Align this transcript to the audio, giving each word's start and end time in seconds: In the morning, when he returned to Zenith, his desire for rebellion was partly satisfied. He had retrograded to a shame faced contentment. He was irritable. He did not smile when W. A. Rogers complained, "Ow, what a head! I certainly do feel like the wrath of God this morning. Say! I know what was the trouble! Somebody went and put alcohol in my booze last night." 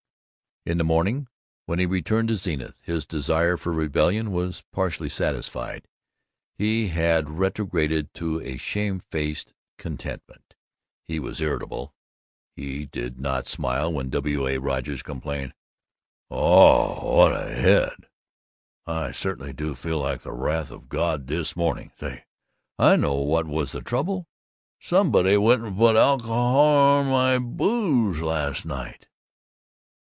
In 0.63 0.77
the 0.77 0.83
morning, 0.83 1.27
when 1.65 1.79
he 1.79 1.87
returned 1.87 2.27
to 2.27 2.35
Zenith, 2.35 2.75
his 2.83 3.07
desire 3.07 3.57
for 3.57 3.73
rebellion 3.73 4.31
was 4.31 4.63
partly 4.71 5.09
satisfied. 5.09 5.87
He 6.55 6.89
had 6.89 7.31
retrograded 7.31 8.13
to 8.13 8.39
a 8.41 8.57
shame 8.57 8.99
faced 8.99 9.55
contentment. 9.79 10.53
He 11.07 11.19
was 11.19 11.41
irritable. 11.41 11.95
He 12.55 12.85
did 12.85 13.19
not 13.19 13.47
smile 13.47 13.91
when 13.91 14.11
W. 14.11 14.47
A. 14.47 14.59
Rogers 14.59 15.01
complained, 15.01 15.55
"Ow, 16.29 17.15
what 17.15 17.33
a 17.33 17.49
head! 17.51 18.07
I 18.85 19.11
certainly 19.13 19.53
do 19.53 19.73
feel 19.73 19.97
like 19.97 20.21
the 20.21 20.31
wrath 20.31 20.69
of 20.69 20.89
God 20.89 21.25
this 21.25 21.55
morning. 21.55 21.91
Say! 21.99 22.25
I 22.77 22.97
know 22.97 23.15
what 23.15 23.47
was 23.47 23.71
the 23.71 23.81
trouble! 23.81 24.27
Somebody 24.79 25.37
went 25.37 25.63
and 25.63 25.75
put 25.75 25.95
alcohol 25.95 27.01
in 27.01 27.07
my 27.07 27.39
booze 27.39 28.21
last 28.21 28.63
night." 28.67 29.07